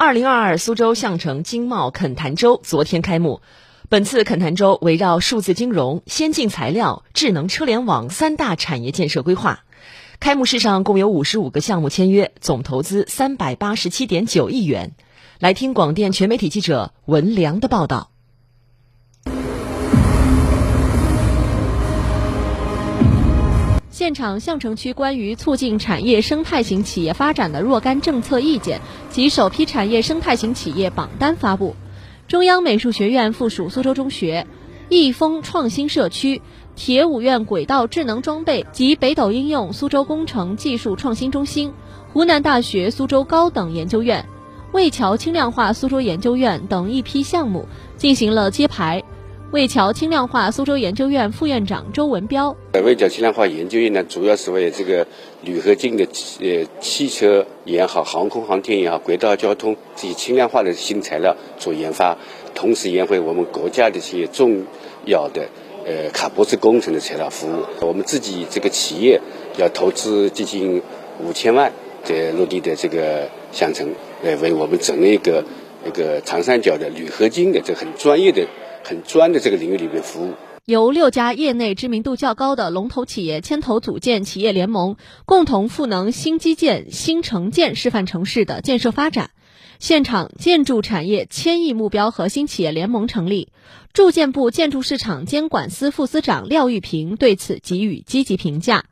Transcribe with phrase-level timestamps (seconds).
[0.00, 3.40] 二零二二苏州相城经贸恳谈周昨天开幕。
[3.88, 9.64] 本次恳谈周围绕数字金融、先进材料、智能车联网三大产业建设规划。
[10.20, 14.92] 开幕式上共有五十五个项目签约，总投资三百八十七点九亿元。
[15.40, 18.12] 来听广电全媒体记者文良的报道。
[23.98, 28.80] 现场，相城区关于促进产业生态型企业发展的若干政策意见
[29.10, 31.74] 及首批产业生态型企业榜单发布。
[32.28, 34.46] 中央美术学院附属苏州中学、
[34.88, 36.42] 益丰创新社区、
[36.76, 41.72] 铁五院轨道智能装备及北斗应用苏州工程技术创新中心、
[42.12, 44.26] 湖南大学苏州高等研究院、
[44.70, 49.02] 魏桥轻量化苏州研究院等一批项目进行了揭牌。
[49.50, 55.06] 魏桥轻量化苏州研究院副院长周文彪：呃魏桥轻量化研究院呢，主要是为这个
[55.42, 56.06] 铝合金的
[56.42, 62.18] 呃汽车也好、航空航天也好、轨道交通这些轻量化的新材料做研发，
[62.54, 64.64] 同时也为我们国家的这些重
[65.06, 65.48] 要的
[65.86, 67.64] 呃卡博士工程的材料服务。
[67.80, 69.18] 我们自己这个企业
[69.56, 70.82] 要投资接近
[71.24, 71.72] 五千万
[72.04, 75.42] 在落地的这个项城，呃为我们整个一个
[75.86, 78.46] 一个长三角的铝合金的这很专业的。
[78.88, 80.32] 很专的这个领域里面服务，
[80.64, 89.28] 由六家业内知名度较高的龙头企业牵头组建企业联盟，共同赋能新基建、新城建示范城市的建设发展。
[89.78, 93.48] 现场，建筑产业千亿目标核心企业联盟成立，
[93.92, 98.84] 住建部建筑市场监管司副司长廖玉平对此给予积极评价。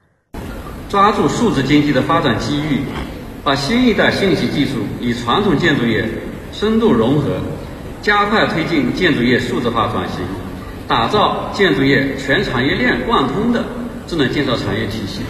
[0.91, 2.81] 抓住数字经济的发展机遇，
[3.43, 6.07] 把新一代信息技术与传统建筑业
[6.53, 7.41] 深度融合。
[8.07, 10.21] 加快推进建筑业数字化转型，
[10.87, 13.65] 打造建筑业全产业链贯通的
[14.07, 15.23] 智能建造产业体系。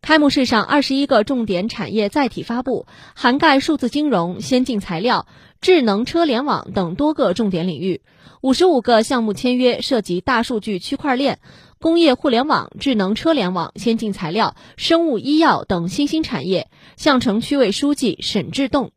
[0.00, 5.26] 开幕式上，二十一个重点产业载体发布，涵盖数字金融、先进材料、
[5.60, 8.00] 智能车联网等多个重点领域。
[8.42, 11.40] 五十五个项目签约，涉及大数据、区块链、
[11.80, 16.68] 工业互联网、智能车联网、先进材料、生物医药等新兴产业。
[16.96, 18.92] 项城区委书记沈志栋：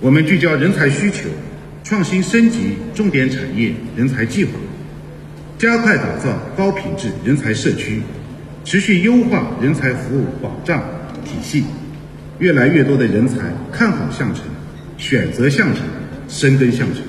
[0.00, 1.28] 我们聚焦人才需求。
[1.88, 4.50] 创新升级重点产业人才计划，
[5.56, 8.02] 加快打造高品质人才社区，
[8.62, 10.82] 持续优化人才服务保障
[11.24, 11.64] 体系。
[12.40, 13.38] 越来越多的人才
[13.72, 14.44] 看好项城，
[14.98, 15.82] 选择项城，
[16.28, 17.02] 深耕项城。